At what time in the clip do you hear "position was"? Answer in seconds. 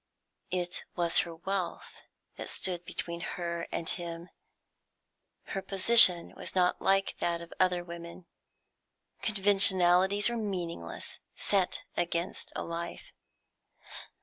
5.61-6.55